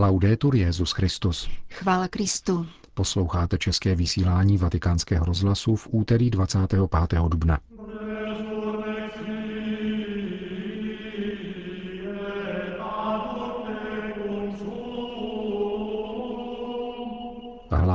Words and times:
Laudetur 0.00 0.54
Jezus 0.54 0.92
Christus. 0.92 1.50
Chvála 1.70 2.08
Kristu. 2.08 2.66
Posloucháte 2.94 3.58
české 3.58 3.94
vysílání 3.94 4.58
Vatikánského 4.58 5.24
rozhlasu 5.24 5.76
v 5.76 5.88
úterý 5.90 6.30
25. 6.30 6.80
dubna. 7.28 7.58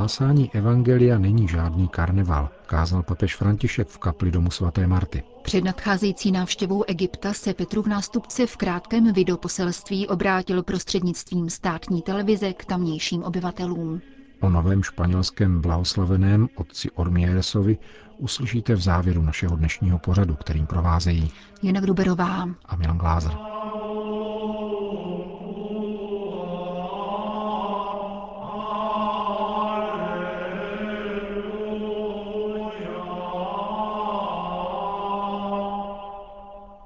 Hlásání 0.04 0.52
Evangelia 0.54 1.18
není 1.18 1.48
žádný 1.48 1.88
karneval, 1.88 2.50
kázal 2.66 3.04
papež 3.04 3.36
František 3.36 3.88
v 3.88 3.98
kapli 3.98 4.32
domu 4.32 4.52
svaté 4.52 4.88
Marty. 4.88 5.24
Před 5.44 5.64
nadcházející 5.64 6.32
návštěvou 6.32 6.84
Egypta 6.88 7.34
se 7.34 7.54
Petrův 7.54 7.88
nástupce 7.88 8.48
v 8.48 8.58
krátkém 8.58 9.14
videoposelství 9.14 10.08
obrátil 10.08 10.64
prostřednictvím 10.64 11.50
státní 11.50 12.02
televize 12.02 12.54
k 12.54 12.66
tamnějším 12.66 13.24
obyvatelům. 13.24 14.02
O 14.42 14.50
novém 14.50 14.84
španělském 14.84 15.62
blahoslaveném 15.62 16.48
otci 16.56 16.92
Ormieresovi 16.92 17.78
uslyšíte 18.18 18.76
v 18.76 18.82
závěru 18.82 19.22
našeho 19.22 19.56
dnešního 19.56 20.00
pořadu, 20.00 20.36
kterým 20.36 20.68
provázejí 20.68 21.32
Jana 21.62 21.82
Gruberová 21.82 22.48
a 22.66 22.76
Milan 22.76 22.98
Glázer. 22.98 23.32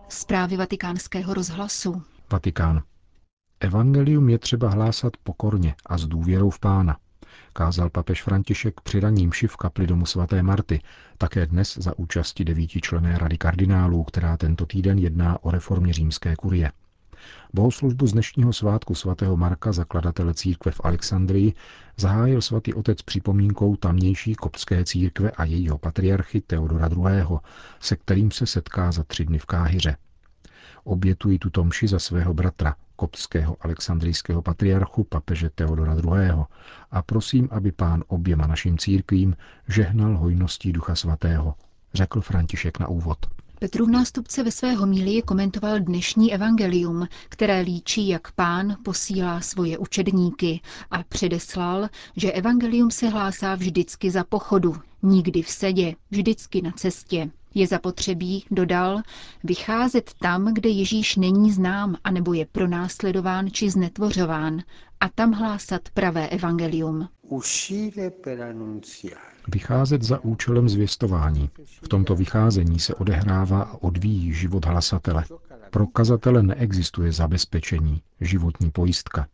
Zprávy 0.09 0.57
vatikánského 0.57 1.33
rozhlasu. 1.33 2.03
Vatikán. 2.31 2.83
Evangelium 3.59 4.29
je 4.29 4.39
třeba 4.39 4.69
hlásat 4.69 5.13
pokorně 5.23 5.75
a 5.85 5.97
s 5.97 6.05
důvěrou 6.05 6.49
v 6.49 6.59
Pána, 6.59 6.97
kázal 7.53 7.89
papež 7.89 8.23
František 8.23 8.81
při 8.81 8.99
raním 8.99 9.31
v 9.47 9.57
kapli 9.57 9.87
domu 9.87 10.05
svaté 10.05 10.43
Marty, 10.43 10.81
také 11.17 11.45
dnes 11.45 11.77
za 11.77 11.97
účasti 11.99 12.45
devítičlené 12.45 13.17
rady 13.17 13.37
kardinálů, 13.37 14.03
která 14.03 14.37
tento 14.37 14.65
týden 14.65 14.97
jedná 14.99 15.43
o 15.43 15.51
reformě 15.51 15.93
římské 15.93 16.35
kurie. 16.35 16.71
Bohoslužbu 17.53 18.07
z 18.07 18.11
dnešního 18.11 18.53
svátku 18.53 18.95
svatého 18.95 19.37
Marka, 19.37 19.71
zakladatele 19.71 20.33
církve 20.33 20.71
v 20.71 20.81
Alexandrii, 20.83 21.53
zahájil 21.97 22.41
svatý 22.41 22.73
otec 22.73 23.01
připomínkou 23.01 23.75
tamnější 23.75 24.35
koptské 24.35 24.85
církve 24.85 25.31
a 25.31 25.43
jejího 25.43 25.77
patriarchy 25.77 26.41
Teodora 26.41 26.87
II., 26.87 27.37
se 27.79 27.95
kterým 27.95 28.31
se 28.31 28.45
setká 28.45 28.91
za 28.91 29.03
tři 29.03 29.25
dny 29.25 29.39
v 29.39 29.45
Káhyře. 29.45 29.97
Obětuji 30.83 31.39
tuto 31.39 31.63
mši 31.63 31.87
za 31.87 31.99
svého 31.99 32.33
bratra, 32.33 32.75
koptského 32.95 33.57
alexandrijského 33.61 34.41
patriarchu 34.41 35.03
papeže 35.03 35.49
Teodora 35.49 35.93
II. 35.93 36.31
a 36.91 37.01
prosím, 37.01 37.49
aby 37.51 37.71
pán 37.71 38.03
oběma 38.07 38.47
našim 38.47 38.77
církvím 38.77 39.35
žehnal 39.67 40.17
hojností 40.17 40.73
Ducha 40.73 40.95
Svatého, 40.95 41.55
řekl 41.93 42.21
František 42.21 42.79
na 42.79 42.87
úvod. 42.87 43.36
Petrův 43.59 43.89
nástupce 43.89 44.43
ve 44.43 44.51
své 44.51 44.73
homílii 44.73 45.21
komentoval 45.21 45.79
dnešní 45.79 46.33
evangelium, 46.33 47.07
které 47.29 47.61
líčí, 47.61 48.07
jak 48.07 48.31
pán 48.31 48.77
posílá 48.83 49.41
svoje 49.41 49.77
učedníky 49.77 50.61
a 50.91 51.03
předeslal, 51.03 51.89
že 52.15 52.31
evangelium 52.31 52.91
se 52.91 53.09
hlásá 53.09 53.55
vždycky 53.55 54.11
za 54.11 54.23
pochodu, 54.23 54.75
nikdy 55.03 55.41
v 55.41 55.49
sedě, 55.49 55.95
vždycky 56.11 56.61
na 56.61 56.71
cestě. 56.71 57.29
Je 57.53 57.67
zapotřebí, 57.67 58.45
dodal, 58.51 59.01
vycházet 59.43 60.11
tam, 60.21 60.53
kde 60.53 60.69
Ježíš 60.69 61.15
není 61.15 61.51
znám, 61.51 61.95
anebo 62.03 62.33
je 62.33 62.45
pronásledován 62.45 63.51
či 63.51 63.69
znetvořován, 63.69 64.61
a 64.99 65.09
tam 65.09 65.31
hlásat 65.31 65.81
pravé 65.93 66.27
evangelium. 66.27 67.09
Vycházet 69.47 70.03
za 70.03 70.19
účelem 70.19 70.69
zvěstování. 70.69 71.49
V 71.83 71.87
tomto 71.87 72.15
vycházení 72.15 72.79
se 72.79 72.95
odehrává 72.95 73.61
a 73.61 73.73
odvíjí 73.73 74.33
život 74.33 74.65
hlasatele. 74.65 75.23
Pro 75.69 75.87
kazatele 75.87 76.43
neexistuje 76.43 77.11
zabezpečení, 77.11 78.01
životní 78.21 78.71
pojistka. 78.71 79.27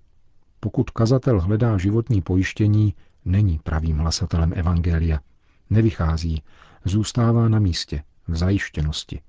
Pokud 0.59 0.89
kazatel 0.89 1.41
hledá 1.41 1.77
životní 1.77 2.21
pojištění, 2.21 2.93
není 3.25 3.59
pravým 3.63 3.97
hlasatelem 3.97 4.53
evangelia. 4.55 5.19
Nevychází, 5.69 6.43
zůstává 6.85 7.49
na 7.49 7.59
místě, 7.59 8.03
v 8.27 8.35
zajištěnosti. 8.35 9.21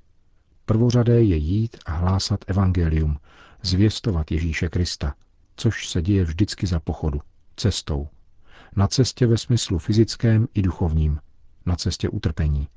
Prvořadé 0.67 1.23
je 1.23 1.37
jít 1.37 1.77
a 1.87 1.93
hlásat 1.93 2.45
evangelium, 2.47 3.17
zvěstovat 3.63 4.31
Ježíše 4.31 4.69
Krista, 4.69 5.15
což 5.57 5.89
se 5.89 6.03
děje 6.03 6.25
vždycky 6.25 6.67
za 6.67 6.81
pochodu, 6.81 7.21
cestou. 7.57 8.09
Na 8.77 8.89
cestě 8.89 9.27
ve 9.27 9.39
smyslu 9.39 9.79
fyzickém 9.79 10.49
i 10.55 10.63
duchovním, 10.63 11.21
na 11.67 11.77
cestě 11.77 12.09
utrpení. 12.09 12.69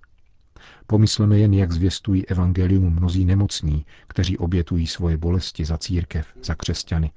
Pomysleme 0.87 1.39
jen, 1.39 1.53
jak 1.53 1.71
zvěstují 1.71 2.27
evangelium 2.27 2.93
mnozí 2.93 3.25
nemocní, 3.25 3.85
kteří 4.07 4.37
obětují 4.37 4.87
svoje 4.87 5.17
bolesti 5.17 5.65
za 5.65 5.77
církev, 5.77 6.27
za 6.43 6.55
křesťany, 6.55 7.11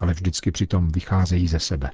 ale 0.00 0.12
vždycky 0.12 0.50
přitom 0.50 0.88
vycházejí 0.88 1.48
ze 1.48 1.60
sebe. 1.60 1.90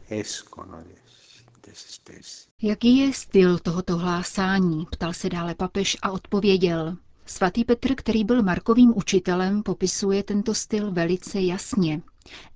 Jaký 2.62 2.98
je 2.98 3.12
styl 3.12 3.58
tohoto 3.58 3.98
hlásání? 3.98 4.86
Ptal 4.90 5.12
se 5.12 5.28
dále 5.28 5.54
papež 5.54 5.96
a 6.02 6.10
odpověděl. 6.10 6.96
Svatý 7.26 7.64
Petr, 7.64 7.94
který 7.94 8.24
byl 8.24 8.42
Markovým 8.42 8.92
učitelem, 8.96 9.62
popisuje 9.62 10.22
tento 10.22 10.54
styl 10.54 10.92
velice 10.92 11.40
jasně. 11.40 12.02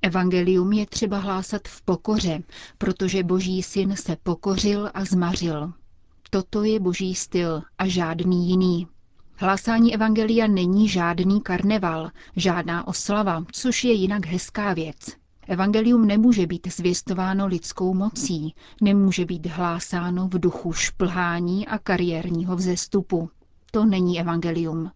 Evangelium 0.02 0.72
je 0.72 0.86
třeba 0.86 1.18
hlásat 1.18 1.68
v 1.68 1.82
pokoře, 1.82 2.42
protože 2.78 3.22
Boží 3.22 3.62
syn 3.62 3.96
se 3.96 4.16
pokořil 4.22 4.90
a 4.94 5.04
zmařil. 5.04 5.72
Toto 6.30 6.64
je 6.64 6.80
Boží 6.80 7.14
styl 7.14 7.62
a 7.78 7.88
žádný 7.88 8.48
jiný. 8.48 8.86
Hlásání 9.38 9.94
Evangelia 9.94 10.46
není 10.46 10.88
žádný 10.88 11.40
karneval, 11.40 12.10
žádná 12.36 12.88
oslava, 12.88 13.44
což 13.52 13.84
je 13.84 13.92
jinak 13.92 14.26
hezká 14.26 14.74
věc. 14.74 14.96
Evangelium 15.48 16.06
nemůže 16.06 16.46
být 16.46 16.66
zvěstováno 16.76 17.46
lidskou 17.46 17.94
mocí, 17.94 18.54
nemůže 18.80 19.24
být 19.24 19.46
hlásáno 19.46 20.28
v 20.28 20.38
duchu 20.38 20.72
šplhání 20.72 21.66
a 21.66 21.78
kariérního 21.78 22.56
vzestupu. 22.56 23.30
To 23.70 23.84
není 23.84 24.20
evangelium. 24.20 24.90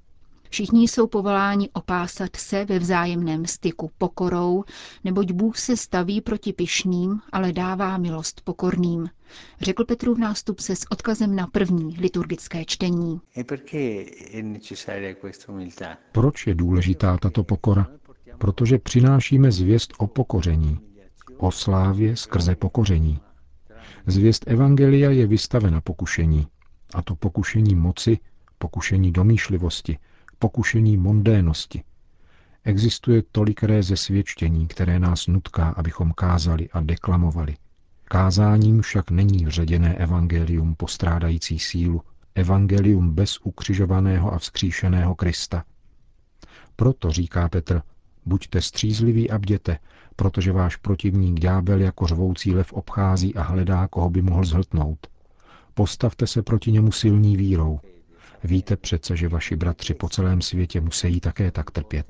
Všichni 0.50 0.82
jsou 0.88 1.06
povoláni 1.06 1.68
opásat 1.72 2.36
se 2.36 2.64
ve 2.64 2.78
vzájemném 2.78 3.46
styku 3.46 3.90
pokorou, 3.98 4.64
neboť 5.04 5.32
Bůh 5.32 5.58
se 5.58 5.76
staví 5.76 6.20
proti 6.20 6.52
pyšným, 6.52 7.20
ale 7.32 7.52
dává 7.52 7.98
milost 7.98 8.40
pokorným, 8.44 9.08
řekl 9.60 9.84
Petrův 9.84 10.18
nástupce 10.18 10.76
s 10.76 10.86
odkazem 10.90 11.36
na 11.36 11.46
první 11.46 11.96
liturgické 11.98 12.64
čtení. 12.64 13.20
E 13.36 13.44
Proč 16.12 16.46
je 16.46 16.54
důležitá 16.54 17.16
tato 17.18 17.44
pokora? 17.44 17.86
protože 18.40 18.78
přinášíme 18.78 19.52
zvěst 19.52 19.92
o 19.98 20.06
pokoření, 20.06 20.78
o 21.36 21.50
slávě 21.50 22.16
skrze 22.16 22.54
pokoření. 22.54 23.18
Zvěst 24.06 24.44
Evangelia 24.48 25.10
je 25.10 25.26
vystavena 25.26 25.80
pokušení, 25.80 26.46
a 26.94 27.02
to 27.02 27.14
pokušení 27.16 27.74
moci, 27.74 28.18
pokušení 28.60 29.12
domýšlivosti, 29.12 29.98
pokušení 30.38 30.96
mondénosti. 30.96 31.82
Existuje 32.64 33.22
tolikré 33.32 33.82
zesvědčení, 33.82 34.66
které 34.66 34.98
nás 34.98 35.26
nutká, 35.26 35.68
abychom 35.68 36.12
kázali 36.12 36.68
a 36.72 36.80
deklamovali. 36.80 37.56
Kázáním 38.04 38.82
však 38.82 39.10
není 39.10 39.50
ředěné 39.50 39.94
evangelium 39.94 40.74
postrádající 40.74 41.58
sílu, 41.58 42.02
evangelium 42.34 43.14
bez 43.14 43.38
ukřižovaného 43.42 44.32
a 44.34 44.38
vzkříšeného 44.38 45.14
Krista. 45.14 45.64
Proto 46.76 47.10
říká 47.10 47.48
Petr, 47.48 47.82
Buďte 48.26 48.62
střízliví 48.62 49.30
a 49.30 49.38
bděte, 49.38 49.78
protože 50.16 50.52
váš 50.52 50.76
protivník 50.76 51.40
ďábel 51.40 51.80
jako 51.80 52.06
řvoucí 52.06 52.54
lev 52.54 52.72
obchází 52.72 53.34
a 53.34 53.42
hledá, 53.42 53.88
koho 53.88 54.10
by 54.10 54.22
mohl 54.22 54.44
zhltnout. 54.44 55.06
Postavte 55.74 56.26
se 56.26 56.42
proti 56.42 56.72
němu 56.72 56.92
silní 56.92 57.36
vírou. 57.36 57.80
Víte 58.44 58.76
přece, 58.76 59.16
že 59.16 59.28
vaši 59.28 59.56
bratři 59.56 59.94
po 59.94 60.08
celém 60.08 60.42
světě 60.42 60.80
musí 60.80 61.20
také 61.20 61.50
tak 61.50 61.70
trpět. 61.70 62.06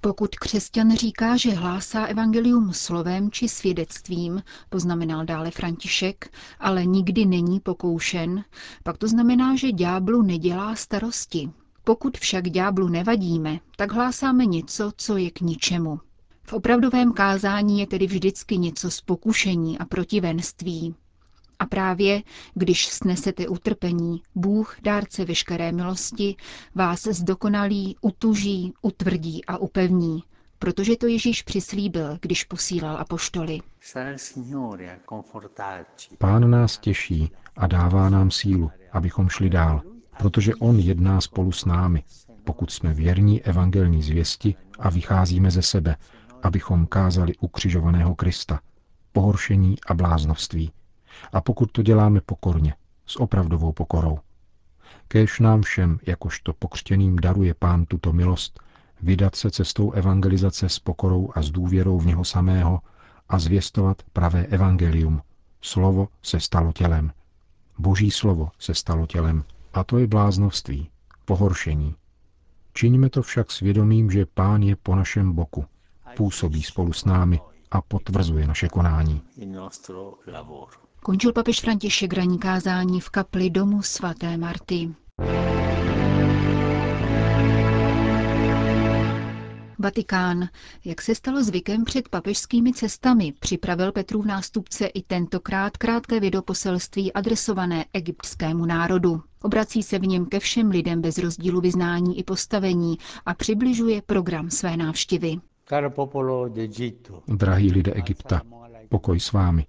Pokud 0.00 0.36
křesťan 0.36 0.96
říká, 0.96 1.36
že 1.36 1.50
hlásá 1.50 2.04
evangelium 2.04 2.72
slovem 2.72 3.30
či 3.30 3.48
svědectvím, 3.48 4.42
poznamenal 4.68 5.24
dále 5.24 5.50
František, 5.50 6.30
ale 6.60 6.86
nikdy 6.86 7.26
není 7.26 7.60
pokoušen, 7.60 8.44
pak 8.82 8.98
to 8.98 9.08
znamená, 9.08 9.56
že 9.56 9.72
ďáblu 9.72 10.22
nedělá 10.22 10.74
starosti, 10.76 11.50
pokud 11.84 12.18
však 12.18 12.50
ďáblu 12.50 12.88
nevadíme, 12.88 13.58
tak 13.76 13.92
hlásáme 13.92 14.46
něco, 14.46 14.92
co 14.96 15.16
je 15.16 15.30
k 15.30 15.40
ničemu. 15.40 16.00
V 16.46 16.52
opravdovém 16.52 17.12
kázání 17.12 17.80
je 17.80 17.86
tedy 17.86 18.06
vždycky 18.06 18.58
něco 18.58 18.90
z 18.90 19.00
pokušení 19.00 19.78
a 19.78 19.84
protivenství. 19.84 20.94
A 21.58 21.66
právě, 21.66 22.22
když 22.54 22.86
snesete 22.86 23.48
utrpení, 23.48 24.22
Bůh, 24.34 24.76
dárce 24.82 25.24
veškeré 25.24 25.72
milosti, 25.72 26.36
vás 26.74 27.02
zdokonalí, 27.02 27.96
utuží, 28.00 28.72
utvrdí 28.82 29.44
a 29.44 29.56
upevní, 29.58 30.22
protože 30.58 30.96
to 30.96 31.06
Ježíš 31.06 31.42
přislíbil, 31.42 32.18
když 32.20 32.44
posílal 32.44 32.96
apoštoly. 32.96 33.60
Pán 36.18 36.50
nás 36.50 36.78
těší 36.78 37.30
a 37.56 37.66
dává 37.66 38.08
nám 38.10 38.30
sílu, 38.30 38.70
abychom 38.92 39.28
šli 39.28 39.50
dál, 39.50 39.82
protože 40.18 40.54
On 40.54 40.78
jedná 40.78 41.20
spolu 41.20 41.52
s 41.52 41.64
námi, 41.64 42.04
pokud 42.44 42.70
jsme 42.70 42.94
věrní 42.94 43.42
evangelní 43.42 44.02
zvěsti 44.02 44.54
a 44.78 44.90
vycházíme 44.90 45.50
ze 45.50 45.62
sebe, 45.62 45.96
abychom 46.42 46.86
kázali 46.86 47.32
ukřižovaného 47.40 48.14
Krista, 48.14 48.60
pohoršení 49.12 49.76
a 49.86 49.94
bláznovství. 49.94 50.72
A 51.32 51.40
pokud 51.40 51.72
to 51.72 51.82
děláme 51.82 52.20
pokorně, 52.20 52.74
s 53.06 53.20
opravdovou 53.20 53.72
pokorou. 53.72 54.18
Kéž 55.08 55.40
nám 55.40 55.62
všem, 55.62 55.98
jakožto 56.06 56.52
pokřtěným 56.52 57.16
daruje 57.16 57.54
Pán 57.54 57.84
tuto 57.86 58.12
milost, 58.12 58.60
vydat 59.02 59.34
se 59.36 59.50
cestou 59.50 59.92
evangelizace 59.92 60.68
s 60.68 60.78
pokorou 60.78 61.30
a 61.34 61.42
s 61.42 61.50
důvěrou 61.50 61.98
v 61.98 62.06
něho 62.06 62.24
samého 62.24 62.80
a 63.28 63.38
zvěstovat 63.38 64.02
pravé 64.12 64.46
evangelium. 64.46 65.22
Slovo 65.60 66.08
se 66.22 66.40
stalo 66.40 66.72
tělem. 66.72 67.12
Boží 67.78 68.10
slovo 68.10 68.48
se 68.58 68.74
stalo 68.74 69.06
tělem. 69.06 69.44
A 69.72 69.84
to 69.84 69.98
je 69.98 70.06
bláznovství, 70.06 70.88
pohoršení. 71.24 71.94
Čiňme 72.74 73.10
to 73.10 73.22
však 73.22 73.50
svědomím, 73.50 74.10
že 74.10 74.26
Pán 74.26 74.62
je 74.62 74.76
po 74.76 74.96
našem 74.96 75.32
boku, 75.32 75.64
působí 76.16 76.62
spolu 76.62 76.92
s 76.92 77.04
námi 77.04 77.40
a 77.70 77.80
potvrzuje 77.82 78.46
naše 78.46 78.68
konání. 78.68 79.22
Končil 81.04 81.32
papež 81.32 81.60
František 81.60 82.12
ranní 82.12 82.38
kázání 82.38 83.00
v 83.00 83.10
kapli 83.10 83.50
domu 83.50 83.82
svaté 83.82 84.36
Marty. 84.36 84.94
Vatikán. 89.78 90.48
Jak 90.84 91.02
se 91.02 91.14
stalo 91.14 91.44
zvykem 91.44 91.84
před 91.84 92.08
papežskými 92.08 92.72
cestami, 92.72 93.32
připravil 93.40 93.92
Petrův 93.92 94.26
nástupce 94.26 94.86
i 94.86 95.02
tentokrát 95.02 95.76
krátké 95.76 96.20
videoposelství 96.20 97.12
adresované 97.12 97.84
egyptskému 97.92 98.66
národu. 98.66 99.22
Obrací 99.42 99.82
se 99.82 99.98
v 99.98 100.06
něm 100.06 100.26
ke 100.26 100.40
všem 100.40 100.70
lidem 100.70 101.00
bez 101.00 101.18
rozdílu 101.18 101.60
vyznání 101.60 102.18
i 102.18 102.24
postavení 102.24 102.98
a 103.26 103.34
přibližuje 103.34 104.02
program 104.02 104.50
své 104.50 104.76
návštěvy. 104.76 105.36
Drahý 107.28 107.72
lidé 107.72 107.92
Egypta, 107.92 108.40
pokoj 108.88 109.20
s 109.20 109.32
vámi. 109.32 109.66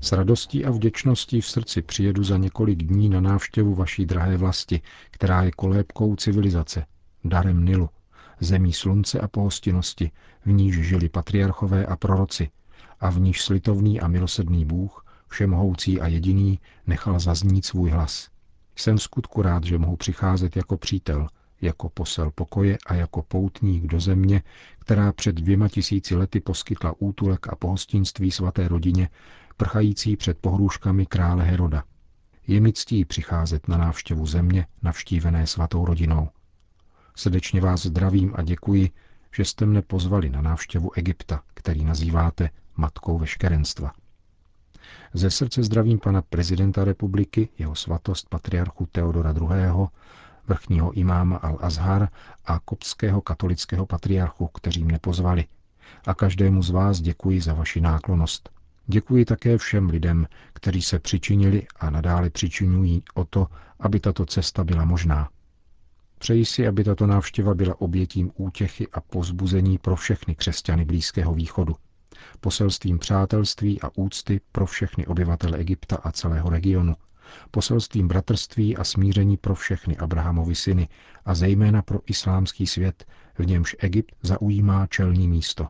S 0.00 0.12
radostí 0.12 0.64
a 0.64 0.70
vděčností 0.70 1.40
v 1.40 1.46
srdci 1.46 1.82
přijedu 1.82 2.24
za 2.24 2.36
několik 2.36 2.82
dní 2.82 3.08
na 3.08 3.20
návštěvu 3.20 3.74
vaší 3.74 4.06
drahé 4.06 4.36
vlasti, 4.36 4.80
která 5.10 5.42
je 5.42 5.50
kolébkou 5.50 6.16
civilizace, 6.16 6.86
darem 7.24 7.64
Nilu, 7.64 7.90
zemí 8.40 8.72
slunce 8.72 9.20
a 9.20 9.28
pohostinnosti, 9.28 10.10
v 10.44 10.52
níž 10.52 10.80
žili 10.80 11.08
patriarchové 11.08 11.86
a 11.86 11.96
proroci, 11.96 12.50
a 13.00 13.10
v 13.10 13.20
níž 13.20 13.42
slitovný 13.42 14.00
a 14.00 14.08
milosedný 14.08 14.64
Bůh, 14.64 15.04
všemohoucí 15.28 16.00
a 16.00 16.06
jediný, 16.06 16.60
nechal 16.86 17.18
zaznít 17.18 17.64
svůj 17.64 17.90
hlas. 17.90 18.28
Jsem 18.76 18.98
skutku 18.98 19.42
rád, 19.42 19.64
že 19.64 19.78
mohu 19.78 19.96
přicházet 19.96 20.56
jako 20.56 20.76
přítel, 20.76 21.28
jako 21.60 21.88
posel 21.88 22.30
pokoje 22.30 22.78
a 22.86 22.94
jako 22.94 23.22
poutník 23.22 23.86
do 23.86 24.00
země, 24.00 24.42
která 24.78 25.12
před 25.12 25.34
dvěma 25.34 25.68
tisíci 25.68 26.16
lety 26.16 26.40
poskytla 26.40 26.94
útulek 26.98 27.48
a 27.48 27.56
pohostinství 27.56 28.30
svaté 28.30 28.68
rodině, 28.68 29.08
prchající 29.56 30.16
před 30.16 30.38
pohrůžkami 30.38 31.06
krále 31.06 31.44
Heroda. 31.44 31.84
Je 32.46 32.60
mi 32.60 32.72
ctí 32.72 33.04
přicházet 33.04 33.68
na 33.68 33.76
návštěvu 33.76 34.26
země, 34.26 34.66
navštívené 34.82 35.46
svatou 35.46 35.84
rodinou. 35.84 36.28
Srdečně 37.16 37.60
vás 37.60 37.86
zdravím 37.86 38.32
a 38.36 38.42
děkuji, 38.42 38.90
že 39.36 39.44
jste 39.44 39.66
mne 39.66 39.82
pozvali 39.82 40.30
na 40.30 40.42
návštěvu 40.42 40.92
Egypta, 40.96 41.42
který 41.54 41.84
nazýváte 41.84 42.50
matkou 42.76 43.18
veškerenstva. 43.18 43.92
Ze 45.14 45.30
srdce 45.30 45.62
zdravím 45.62 45.98
pana 45.98 46.22
prezidenta 46.22 46.84
republiky, 46.84 47.48
jeho 47.58 47.74
svatost 47.74 48.28
patriarchu 48.28 48.86
Teodora 48.86 49.34
II., 49.40 49.86
vrchního 50.48 50.92
imáma 50.92 51.38
Al-Azhar 51.38 52.08
a 52.44 52.58
koptského 52.58 53.20
katolického 53.20 53.86
patriarchu, 53.86 54.46
kteří 54.46 54.84
mne 54.84 54.98
pozvali. 54.98 55.44
A 56.06 56.14
každému 56.14 56.62
z 56.62 56.70
vás 56.70 57.00
děkuji 57.00 57.40
za 57.40 57.54
vaši 57.54 57.80
náklonost. 57.80 58.55
Děkuji 58.86 59.24
také 59.24 59.58
všem 59.58 59.88
lidem, 59.88 60.26
kteří 60.52 60.82
se 60.82 60.98
přičinili 60.98 61.66
a 61.76 61.90
nadále 61.90 62.30
přičinují 62.30 63.02
o 63.14 63.24
to, 63.24 63.46
aby 63.80 64.00
tato 64.00 64.26
cesta 64.26 64.64
byla 64.64 64.84
možná. 64.84 65.28
Přeji 66.18 66.44
si, 66.44 66.66
aby 66.66 66.84
tato 66.84 67.06
návštěva 67.06 67.54
byla 67.54 67.80
obětím 67.80 68.30
útěchy 68.34 68.88
a 68.92 69.00
pozbuzení 69.00 69.78
pro 69.78 69.96
všechny 69.96 70.34
křesťany 70.34 70.84
Blízkého 70.84 71.34
východu, 71.34 71.76
poselstvím 72.40 72.98
přátelství 72.98 73.80
a 73.82 73.90
úcty 73.96 74.40
pro 74.52 74.66
všechny 74.66 75.06
obyvatele 75.06 75.58
Egypta 75.58 75.96
a 75.96 76.12
celého 76.12 76.50
regionu, 76.50 76.94
poselstvím 77.50 78.08
bratrství 78.08 78.76
a 78.76 78.84
smíření 78.84 79.36
pro 79.36 79.54
všechny 79.54 79.96
Abrahamovi 79.96 80.54
syny 80.54 80.88
a 81.24 81.34
zejména 81.34 81.82
pro 81.82 82.00
islámský 82.06 82.66
svět, 82.66 83.04
v 83.38 83.46
němž 83.46 83.76
Egypt 83.78 84.14
zaujímá 84.22 84.86
čelní 84.86 85.28
místo. 85.28 85.68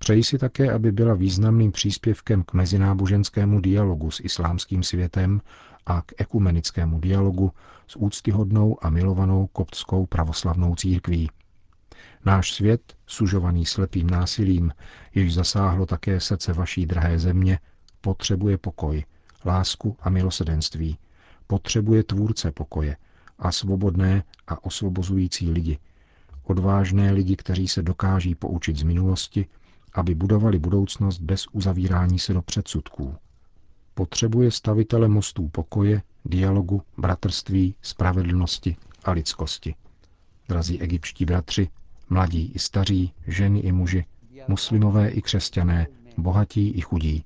Přeji 0.00 0.24
si 0.24 0.38
také, 0.38 0.72
aby 0.72 0.92
byla 0.92 1.14
významným 1.14 1.72
příspěvkem 1.72 2.42
k 2.42 2.52
mezináboženskému 2.52 3.60
dialogu 3.60 4.10
s 4.10 4.20
islámským 4.20 4.82
světem 4.82 5.40
a 5.86 6.02
k 6.02 6.12
ekumenickému 6.18 7.00
dialogu 7.00 7.52
s 7.86 7.96
úctyhodnou 7.96 8.84
a 8.84 8.90
milovanou 8.90 9.46
koptskou 9.46 10.06
pravoslavnou 10.06 10.74
církví. 10.74 11.30
Náš 12.24 12.52
svět, 12.52 12.94
sužovaný 13.06 13.66
slepým 13.66 14.10
násilím, 14.10 14.72
jež 15.14 15.34
zasáhlo 15.34 15.86
také 15.86 16.20
srdce 16.20 16.52
vaší 16.52 16.86
drahé 16.86 17.18
země, 17.18 17.58
potřebuje 18.00 18.58
pokoj, 18.58 19.04
lásku 19.44 19.96
a 20.00 20.10
milosedenství. 20.10 20.98
Potřebuje 21.46 22.04
tvůrce 22.04 22.52
pokoje 22.52 22.96
a 23.38 23.52
svobodné 23.52 24.24
a 24.46 24.64
osvobozující 24.64 25.50
lidi. 25.50 25.78
Odvážné 26.42 27.12
lidi, 27.12 27.36
kteří 27.36 27.68
se 27.68 27.82
dokáží 27.82 28.34
poučit 28.34 28.76
z 28.76 28.82
minulosti, 28.82 29.46
aby 29.92 30.14
budovali 30.14 30.58
budoucnost 30.58 31.18
bez 31.20 31.46
uzavírání 31.52 32.18
se 32.18 32.32
do 32.34 32.42
předsudků. 32.42 33.14
Potřebuje 33.94 34.50
stavitele 34.50 35.08
mostů 35.08 35.48
pokoje, 35.48 36.02
dialogu, 36.24 36.82
bratrství, 36.98 37.74
spravedlnosti 37.82 38.76
a 39.04 39.10
lidskosti. 39.10 39.74
Drazí 40.48 40.80
egyptští 40.82 41.24
bratři, 41.24 41.68
mladí 42.10 42.52
i 42.54 42.58
staří, 42.58 43.12
ženy 43.26 43.60
i 43.60 43.72
muži, 43.72 44.04
muslimové 44.48 45.08
i 45.08 45.22
křesťané, 45.22 45.86
bohatí 46.18 46.68
i 46.70 46.80
chudí. 46.80 47.24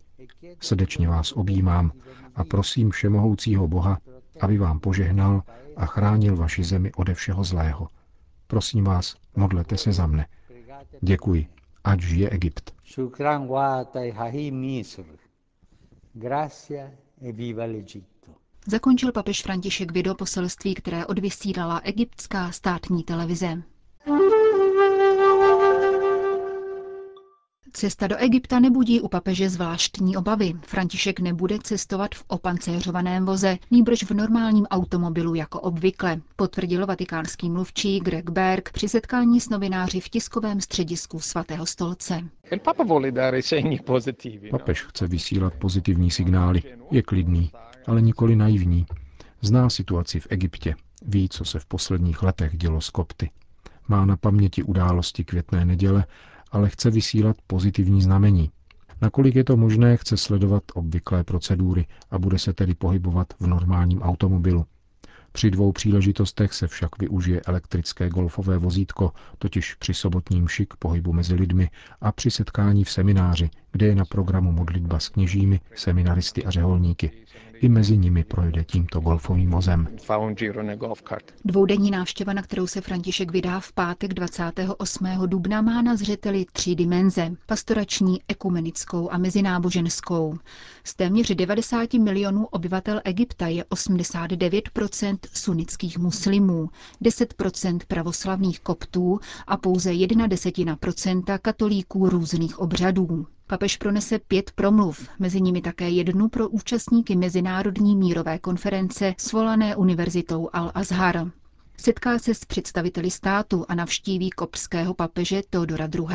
Srdečně 0.60 1.08
vás 1.08 1.32
objímám 1.32 1.92
a 2.34 2.44
prosím 2.44 2.90
všemohoucího 2.90 3.68
Boha, 3.68 3.98
aby 4.40 4.58
vám 4.58 4.80
požehnal 4.80 5.42
a 5.76 5.86
chránil 5.86 6.36
vaši 6.36 6.64
zemi 6.64 6.92
ode 6.92 7.14
všeho 7.14 7.44
zlého. 7.44 7.88
Prosím 8.46 8.84
vás, 8.84 9.16
modlete 9.36 9.76
se 9.76 9.92
za 9.92 10.06
mne. 10.06 10.26
Děkuji, 11.00 11.46
ať 11.84 12.00
žije 12.00 12.30
Egypt. 12.30 12.70
Zakončil 18.66 19.12
papež 19.12 19.42
František 19.42 19.92
video 19.92 20.14
poselství, 20.14 20.74
které 20.74 21.06
odvysílala 21.06 21.78
egyptská 21.84 22.52
státní 22.52 23.04
televize. 23.04 23.62
Cesta 27.76 28.06
do 28.06 28.16
Egypta 28.16 28.60
nebudí 28.60 29.00
u 29.00 29.08
papeže 29.08 29.50
zvláštní 29.50 30.16
obavy. 30.16 30.52
František 30.66 31.20
nebude 31.20 31.58
cestovat 31.62 32.14
v 32.14 32.24
opancéřovaném 32.26 33.26
voze, 33.26 33.58
nýbrž 33.70 34.02
v 34.02 34.10
normálním 34.10 34.66
automobilu 34.66 35.34
jako 35.34 35.60
obvykle, 35.60 36.20
potvrdil 36.36 36.86
vatikánský 36.86 37.50
mluvčí 37.50 38.00
Greg 38.00 38.30
Berg 38.30 38.72
při 38.72 38.88
setkání 38.88 39.40
s 39.40 39.48
novináři 39.48 40.00
v 40.00 40.08
tiskovém 40.08 40.60
středisku 40.60 41.20
svatého 41.20 41.66
stolce. 41.66 42.20
Papež 44.50 44.82
chce 44.82 45.06
vysílat 45.06 45.54
pozitivní 45.54 46.10
signály. 46.10 46.62
Je 46.90 47.02
klidný, 47.02 47.50
ale 47.86 48.02
nikoli 48.02 48.36
naivní. 48.36 48.86
Zná 49.40 49.70
situaci 49.70 50.20
v 50.20 50.26
Egyptě. 50.30 50.74
Ví, 51.06 51.28
co 51.28 51.44
se 51.44 51.58
v 51.58 51.66
posledních 51.66 52.22
letech 52.22 52.56
dělo 52.56 52.80
s 52.80 52.90
kopty. 52.90 53.30
Má 53.88 54.06
na 54.06 54.16
paměti 54.16 54.62
události 54.62 55.24
květné 55.24 55.64
neděle 55.64 56.04
ale 56.54 56.68
chce 56.70 56.90
vysílat 56.90 57.36
pozitivní 57.46 58.02
znamení. 58.02 58.50
Nakolik 59.02 59.34
je 59.34 59.44
to 59.44 59.56
možné, 59.56 59.96
chce 59.96 60.16
sledovat 60.16 60.62
obvyklé 60.74 61.24
procedury 61.24 61.86
a 62.10 62.18
bude 62.18 62.38
se 62.38 62.52
tedy 62.52 62.74
pohybovat 62.74 63.26
v 63.40 63.46
normálním 63.46 64.02
automobilu. 64.02 64.64
Při 65.32 65.50
dvou 65.50 65.72
příležitostech 65.72 66.52
se 66.52 66.66
však 66.68 66.98
využije 66.98 67.40
elektrické 67.46 68.08
golfové 68.08 68.58
vozítko, 68.58 69.12
totiž 69.38 69.74
při 69.74 69.94
sobotním 69.94 70.48
šik 70.48 70.74
pohybu 70.78 71.12
mezi 71.12 71.34
lidmi 71.34 71.70
a 72.00 72.12
při 72.12 72.30
setkání 72.30 72.84
v 72.84 72.90
semináři, 72.90 73.50
kde 73.72 73.86
je 73.86 73.94
na 73.94 74.04
programu 74.04 74.52
modlitba 74.52 74.98
s 75.00 75.08
kněžími, 75.08 75.60
seminaristy 75.74 76.44
a 76.44 76.50
řeholníky. 76.50 77.10
I 77.60 77.68
mezi 77.68 77.98
nimi 77.98 78.24
projde 78.24 78.64
tímto 78.64 79.00
golfovým 79.00 79.50
vozem. 79.50 79.88
Dvoudenní 81.44 81.90
návštěva, 81.90 82.32
na 82.32 82.42
kterou 82.42 82.66
se 82.66 82.80
František 82.80 83.32
vydá 83.32 83.60
v 83.60 83.72
pátek 83.72 84.14
28. 84.14 85.06
dubna, 85.26 85.62
má 85.62 85.82
na 85.82 85.96
zřeteli 85.96 86.46
tři 86.52 86.74
dimenze. 86.74 87.30
Pastorační, 87.46 88.20
ekumenickou 88.28 89.10
a 89.12 89.18
mezináboženskou. 89.18 90.38
Z 90.84 90.94
téměř 90.94 91.34
90 91.34 91.94
milionů 91.94 92.46
obyvatel 92.46 93.00
Egypta 93.04 93.46
je 93.46 93.64
89% 93.64 95.18
sunnických 95.34 95.98
muslimů, 95.98 96.68
10% 97.02 97.78
pravoslavných 97.88 98.60
koptů 98.60 99.20
a 99.46 99.56
pouze 99.56 99.92
jedna 99.92 100.26
desetina 100.26 100.76
procenta 100.76 101.38
katolíků 101.38 102.08
různých 102.08 102.58
obřadů. 102.58 103.26
Papež 103.46 103.76
pronese 103.76 104.18
pět 104.18 104.50
promluv, 104.50 105.08
mezi 105.18 105.40
nimi 105.40 105.60
také 105.62 105.90
jednu 105.90 106.28
pro 106.28 106.48
účastníky 106.48 107.16
Mezinárodní 107.16 107.96
mírové 107.96 108.38
konference 108.38 109.14
svolané 109.18 109.76
univerzitou 109.76 110.48
Al-Azhar. 110.52 111.30
Setká 111.76 112.18
se 112.18 112.34
s 112.34 112.44
představiteli 112.44 113.10
státu 113.10 113.64
a 113.68 113.74
navštíví 113.74 114.30
kopského 114.30 114.94
papeže 114.94 115.42
Teodora 115.50 115.88
II. 115.94 116.06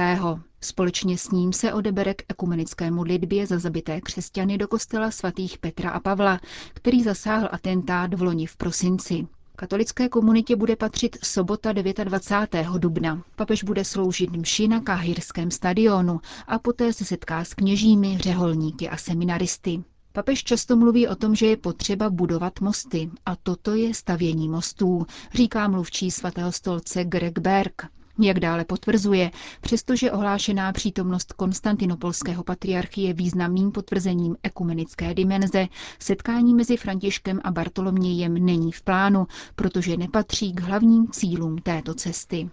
Společně 0.62 1.18
s 1.18 1.32
ním 1.32 1.54
se 1.54 1.74
odebere 1.74 2.14
k 2.14 2.24
ekumenické 2.30 2.92
modlitbě 2.92 3.48
za 3.48 3.60
zabité 3.60 4.02
křesťany 4.02 4.58
do 4.58 4.68
kostela 4.68 5.12
svatých 5.12 5.58
Petra 5.58 5.90
a 5.90 6.00
Pavla, 6.00 6.40
který 6.74 7.04
zasáhl 7.04 7.50
atentát 7.52 8.14
v 8.14 8.22
loni 8.22 8.46
v 8.46 8.56
prosinci. 8.58 9.28
Katolické 9.60 10.10
komunitě 10.10 10.56
bude 10.56 10.76
patřit 10.76 11.18
sobota 11.24 11.72
29. 11.74 12.68
dubna. 12.78 13.24
Papež 13.36 13.64
bude 13.64 13.86
sloužit 13.86 14.30
mši 14.32 14.68
na 14.68 14.80
Káhirském 14.82 15.52
stadionu 15.52 16.20
a 16.48 16.60
poté 16.60 16.94
se 16.94 17.06
setká 17.06 17.44
s 17.44 17.54
kněžími, 17.54 18.18
řeholníky 18.22 18.90
a 18.90 18.98
seminaristy. 18.98 19.84
Papež 20.14 20.44
často 20.44 20.76
mluví 20.76 21.08
o 21.08 21.16
tom, 21.16 21.36
že 21.36 21.46
je 21.46 21.58
potřeba 21.58 22.10
budovat 22.10 22.62
mosty 22.62 23.10
a 23.26 23.36
toto 23.36 23.76
je 23.76 23.94
stavění 23.94 24.50
mostů, 24.50 25.06
říká 25.34 25.68
mluvčí 25.68 26.12
svatého 26.12 26.52
stolce 26.52 27.04
Greg 27.04 27.40
Berg. 27.40 27.82
Jak 28.22 28.40
dále 28.40 28.66
potvrzuje, 28.66 29.32
přestože 29.62 30.12
ohlášená 30.12 30.72
přítomnost 30.72 31.34
konstantinopolského 31.34 32.44
patriarchy 32.44 33.02
je 33.02 33.14
významným 33.14 33.72
potvrzením 33.72 34.36
ekumenické 34.44 35.14
dimenze, 35.14 35.68
setkání 36.00 36.54
mezi 36.54 36.78
Františkem 36.78 37.40
a 37.44 37.52
Bartolomějem 37.52 38.34
není 38.46 38.72
v 38.72 38.82
plánu, 38.82 39.28
protože 39.56 39.98
nepatří 39.98 40.54
k 40.54 40.60
hlavním 40.60 41.08
cílům 41.12 41.58
této 41.58 41.94
cesty. 41.94 42.50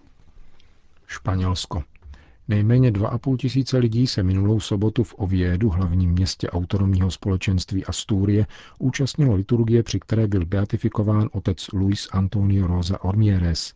Španělsko. 1.07 1.83
Nejméně 2.47 2.91
2,5 2.91 3.37
tisíce 3.37 3.77
lidí 3.77 4.07
se 4.07 4.23
minulou 4.23 4.59
sobotu 4.59 5.03
v 5.03 5.13
Ovědu, 5.17 5.69
hlavním 5.69 6.11
městě 6.11 6.49
autonomního 6.49 7.11
společenství 7.11 7.85
Astúrie, 7.85 8.47
účastnilo 8.79 9.35
liturgie, 9.35 9.83
při 9.83 9.99
které 9.99 10.27
byl 10.27 10.45
beatifikován 10.45 11.29
otec 11.31 11.67
Luis 11.73 12.07
Antonio 12.11 12.67
Rosa 12.67 13.03
Ormieres. 13.03 13.73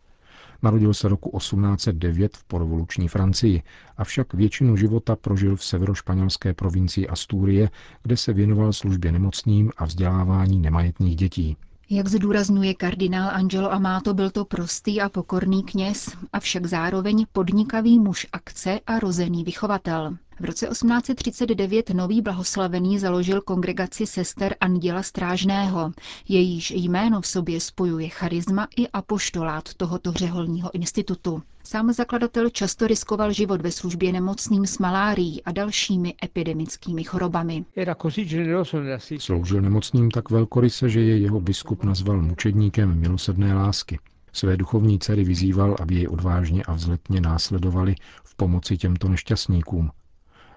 Narodil 0.62 0.94
se 0.94 1.08
roku 1.08 1.38
1809 1.38 2.36
v 2.36 2.44
porevoluční 2.44 3.08
Francii, 3.08 3.62
avšak 3.96 4.34
většinu 4.34 4.76
života 4.76 5.16
prožil 5.16 5.56
v 5.56 5.64
severošpanělské 5.64 6.54
provincii 6.54 7.08
Astúrie, 7.08 7.70
kde 8.02 8.16
se 8.16 8.32
věnoval 8.32 8.72
službě 8.72 9.12
nemocným 9.12 9.70
a 9.76 9.84
vzdělávání 9.84 10.58
nemajetných 10.60 11.16
dětí. 11.16 11.56
Jak 11.90 12.08
zdůrazňuje 12.08 12.74
kardinál 12.74 13.30
Angelo 13.30 13.72
Amato, 13.72 14.14
byl 14.14 14.30
to 14.30 14.44
prostý 14.44 15.00
a 15.00 15.08
pokorný 15.08 15.62
kněz, 15.62 16.10
avšak 16.32 16.66
zároveň 16.66 17.26
podnikavý 17.32 17.98
muž 17.98 18.26
akce 18.32 18.80
a 18.86 18.98
rozený 18.98 19.44
vychovatel. 19.44 20.16
V 20.40 20.44
roce 20.44 20.66
1839 20.66 21.90
nový 21.90 22.22
blahoslavený 22.22 22.98
založil 22.98 23.40
kongregaci 23.40 24.06
sester 24.06 24.54
Anděla 24.60 25.02
Strážného, 25.02 25.92
jejíž 26.28 26.70
jméno 26.70 27.20
v 27.20 27.26
sobě 27.26 27.60
spojuje 27.60 28.08
charisma 28.08 28.68
i 28.76 28.88
apoštolát 28.88 29.74
tohoto 29.74 30.12
řeholního 30.12 30.74
institutu. 30.74 31.42
Sám 31.64 31.92
zakladatel 31.92 32.50
často 32.50 32.86
riskoval 32.86 33.32
život 33.32 33.60
ve 33.60 33.72
službě 33.72 34.12
nemocným 34.12 34.66
s 34.66 34.78
malárií 34.78 35.42
a 35.42 35.52
dalšími 35.52 36.14
epidemickými 36.24 37.04
chorobami. 37.04 37.64
Sloužil 39.18 39.60
nemocným 39.60 40.10
tak 40.10 40.30
velkoryse, 40.30 40.88
že 40.88 41.00
je 41.00 41.18
jeho 41.18 41.40
biskup 41.40 41.84
nazval 41.84 42.22
mučedníkem 42.22 43.00
milosedné 43.00 43.54
lásky. 43.54 43.98
Své 44.32 44.56
duchovní 44.56 44.98
dcery 44.98 45.24
vyzýval, 45.24 45.76
aby 45.80 45.94
jej 45.94 46.08
odvážně 46.08 46.62
a 46.62 46.72
vzletně 46.72 47.20
následovali 47.20 47.94
v 48.24 48.36
pomoci 48.36 48.76
těmto 48.76 49.08
nešťastníkům, 49.08 49.90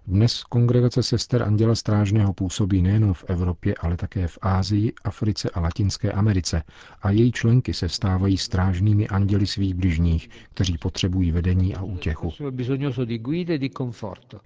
dnes 0.07 0.43
kongregace 0.43 1.03
sester 1.03 1.43
Anděla 1.43 1.75
Strážného 1.75 2.33
působí 2.33 2.81
nejen 2.81 3.13
v 3.13 3.24
Evropě, 3.27 3.75
ale 3.79 3.97
také 3.97 4.27
v 4.27 4.38
Ázii, 4.41 4.93
Africe 5.03 5.50
a 5.50 5.59
Latinské 5.59 6.12
Americe 6.12 6.63
a 7.01 7.12
její 7.12 7.31
členky 7.31 7.74
se 7.74 7.89
stávají 7.89 8.38
strážnými 8.38 9.07
anděli 9.07 9.47
svých 9.47 9.74
bližních, 9.74 10.29
kteří 10.53 10.77
potřebují 10.77 11.31
vedení 11.31 11.75
a 11.75 11.81
útěchu. 11.83 12.31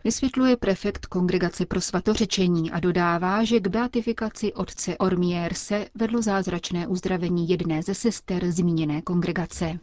Vysvětluje 0.03 0.57
prefekt 0.57 1.05
kongregace 1.05 1.65
pro 1.65 1.81
svatořečení 1.81 2.71
a 2.71 2.79
dodává, 2.79 3.43
že 3.43 3.59
k 3.59 3.67
beatifikaci 3.67 4.53
otce 4.53 4.97
Ormierse 4.97 5.85
vedlo 5.95 6.21
zázračné 6.21 6.87
uzdravení 6.87 7.49
jedné 7.49 7.83
ze 7.83 7.93
sester 7.93 8.51
zmíněné 8.51 9.01
kongregace. 9.01 9.79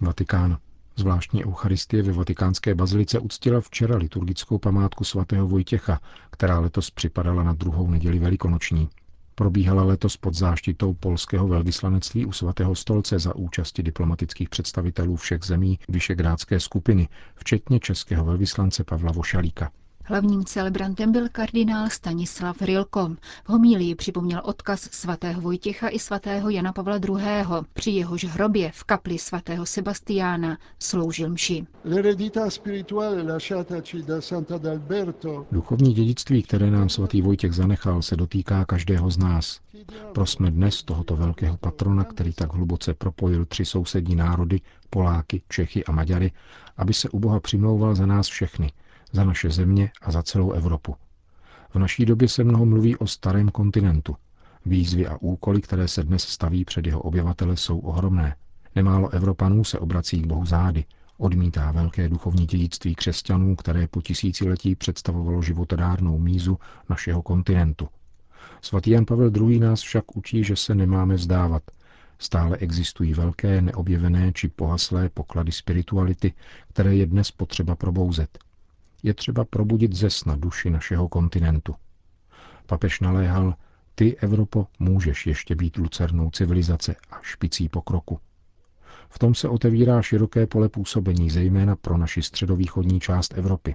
Vatikán. 0.00 0.58
Zvláštní 0.98 1.44
Eucharistie 1.44 2.02
ve 2.02 2.12
vatikánské 2.12 2.74
bazilice 2.74 3.18
uctila 3.18 3.60
včera 3.60 3.96
liturgickou 3.96 4.58
památku 4.58 5.04
svatého 5.04 5.48
Vojtěcha, 5.48 6.00
která 6.30 6.60
letos 6.60 6.90
připadala 6.90 7.42
na 7.42 7.52
druhou 7.52 7.90
neděli 7.90 8.18
velikonoční. 8.18 8.88
Probíhala 9.34 9.84
letos 9.84 10.16
pod 10.16 10.34
záštitou 10.34 10.94
polského 10.94 11.48
velvyslanectví 11.48 12.26
u 12.26 12.32
svatého 12.32 12.74
stolce 12.74 13.18
za 13.18 13.34
účasti 13.36 13.82
diplomatických 13.82 14.48
představitelů 14.48 15.16
všech 15.16 15.42
zemí 15.44 15.78
Vyšegrádské 15.88 16.60
skupiny, 16.60 17.08
včetně 17.34 17.80
českého 17.80 18.24
velvyslance 18.24 18.84
Pavla 18.84 19.12
Vošalíka. 19.12 19.70
Hlavním 20.10 20.44
celebrantem 20.44 21.12
byl 21.12 21.28
kardinál 21.32 21.90
Stanislav 21.90 22.62
Rilko. 22.62 23.08
V 23.44 23.48
homílii 23.48 23.94
připomněl 23.94 24.40
odkaz 24.44 24.80
svatého 24.80 25.40
Vojtěcha 25.40 25.88
i 25.88 25.98
svatého 25.98 26.50
Jana 26.50 26.72
Pavla 26.72 26.96
II. 26.96 27.24
Při 27.72 27.90
jehož 27.90 28.24
hrobě 28.24 28.70
v 28.74 28.84
kapli 28.84 29.18
svatého 29.18 29.66
Sebastiána 29.66 30.58
sloužil 30.78 31.28
mši. 31.30 31.66
Duchovní 35.52 35.94
dědictví, 35.94 36.42
které 36.42 36.70
nám 36.70 36.88
svatý 36.88 37.22
Vojtěch 37.22 37.52
zanechal, 37.52 38.02
se 38.02 38.16
dotýká 38.16 38.64
každého 38.64 39.10
z 39.10 39.18
nás. 39.18 39.60
Prosme 40.14 40.50
dnes 40.50 40.82
tohoto 40.82 41.16
velkého 41.16 41.56
patrona, 41.56 42.04
který 42.04 42.32
tak 42.32 42.52
hluboce 42.52 42.94
propojil 42.94 43.44
tři 43.44 43.64
sousední 43.64 44.14
národy, 44.14 44.60
Poláky, 44.90 45.42
Čechy 45.48 45.84
a 45.84 45.92
Maďary, 45.92 46.32
aby 46.76 46.94
se 46.94 47.08
u 47.08 47.18
Boha 47.18 47.40
přimlouval 47.40 47.94
za 47.94 48.06
nás 48.06 48.26
všechny– 48.26 48.72
za 49.12 49.24
naše 49.24 49.50
země 49.50 49.90
a 50.02 50.12
za 50.12 50.22
celou 50.22 50.52
Evropu. 50.52 50.96
V 51.70 51.78
naší 51.78 52.04
době 52.04 52.28
se 52.28 52.44
mnoho 52.44 52.66
mluví 52.66 52.96
o 52.96 53.06
starém 53.06 53.48
kontinentu. 53.48 54.16
Výzvy 54.66 55.06
a 55.06 55.16
úkoly, 55.20 55.60
které 55.60 55.88
se 55.88 56.02
dnes 56.04 56.22
staví 56.22 56.64
před 56.64 56.86
jeho 56.86 57.00
obyvatele, 57.00 57.56
jsou 57.56 57.78
ohromné. 57.78 58.36
Nemálo 58.74 59.08
Evropanů 59.08 59.64
se 59.64 59.78
obrací 59.78 60.22
k 60.22 60.26
Bohu 60.26 60.46
zády, 60.46 60.84
odmítá 61.18 61.72
velké 61.72 62.08
duchovní 62.08 62.46
dědictví 62.46 62.94
křesťanů, 62.94 63.56
které 63.56 63.88
po 63.88 64.02
tisíciletí 64.02 64.74
představovalo 64.74 65.42
životodárnou 65.42 66.18
mízu 66.18 66.58
našeho 66.88 67.22
kontinentu. 67.22 67.88
Svatý 68.62 68.90
Jan 68.90 69.04
Pavel 69.04 69.30
II. 69.36 69.58
nás 69.58 69.80
však 69.80 70.16
učí, 70.16 70.44
že 70.44 70.56
se 70.56 70.74
nemáme 70.74 71.14
vzdávat. 71.14 71.62
Stále 72.18 72.56
existují 72.56 73.14
velké, 73.14 73.62
neobjevené 73.62 74.32
či 74.32 74.48
pohaslé 74.48 75.08
poklady 75.08 75.52
spirituality, 75.52 76.32
které 76.68 76.94
je 76.96 77.06
dnes 77.06 77.30
potřeba 77.30 77.76
probouzet 77.76 78.38
je 79.02 79.14
třeba 79.14 79.44
probudit 79.44 79.92
ze 79.92 80.10
sna 80.10 80.36
duši 80.36 80.70
našeho 80.70 81.08
kontinentu. 81.08 81.74
Papež 82.66 83.00
naléhal, 83.00 83.54
ty, 83.94 84.16
Evropo, 84.16 84.66
můžeš 84.78 85.26
ještě 85.26 85.54
být 85.54 85.76
lucernou 85.76 86.30
civilizace 86.30 86.94
a 87.10 87.18
špicí 87.22 87.68
pokroku. 87.68 88.18
V 89.10 89.18
tom 89.18 89.34
se 89.34 89.48
otevírá 89.48 90.02
široké 90.02 90.46
pole 90.46 90.68
působení, 90.68 91.30
zejména 91.30 91.76
pro 91.76 91.96
naši 91.96 92.22
středovýchodní 92.22 93.00
část 93.00 93.34
Evropy. 93.38 93.74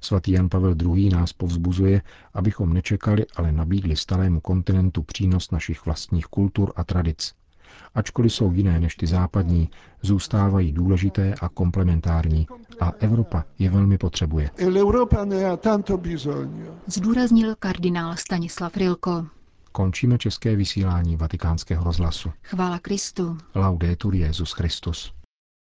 Svatý 0.00 0.32
Jan 0.32 0.48
Pavel 0.48 0.74
II. 0.82 1.08
nás 1.10 1.32
povzbuzuje, 1.32 2.02
abychom 2.34 2.72
nečekali, 2.72 3.26
ale 3.36 3.52
nabídli 3.52 3.96
starému 3.96 4.40
kontinentu 4.40 5.02
přínos 5.02 5.50
našich 5.50 5.84
vlastních 5.86 6.26
kultur 6.26 6.72
a 6.76 6.84
tradic 6.84 7.34
ačkoliv 7.94 8.32
jsou 8.32 8.52
jiné 8.52 8.80
než 8.80 8.96
ty 8.96 9.06
západní, 9.06 9.70
zůstávají 10.02 10.72
důležité 10.72 11.34
a 11.40 11.48
komplementární 11.48 12.46
a 12.80 12.92
Evropa 12.98 13.44
je 13.58 13.70
velmi 13.70 13.98
potřebuje. 13.98 14.50
Zdůraznil 16.86 17.54
kardinál 17.58 18.16
Stanislav 18.16 18.76
Rilko. 18.76 19.26
Končíme 19.72 20.18
české 20.18 20.56
vysílání 20.56 21.16
vatikánského 21.16 21.84
rozhlasu. 21.84 22.32
Chvála 22.42 22.78
Kristu. 22.78 23.38
Laudetur 23.54 24.14
Jezus 24.14 24.52
Christus. 24.52 25.12